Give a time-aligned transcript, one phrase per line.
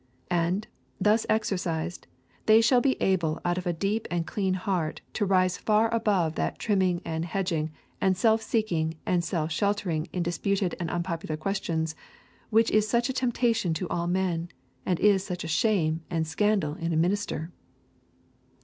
[0.31, 0.67] And,
[0.99, 2.07] thus exercised,
[2.47, 6.33] they shall be able out of a deep and clean heart to rise far above
[6.33, 7.69] that trimming and hedging
[8.01, 11.95] and self seeking and self sheltering in disputed and unpopular questions
[12.49, 14.49] which is such a temptation to all men,
[14.87, 17.51] and is such a shame and scandal in a minister.